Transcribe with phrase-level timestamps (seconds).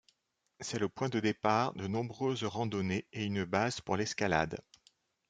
[0.61, 4.59] C'est le point de départ de nombreuses randonnées et une base pour l'escalade.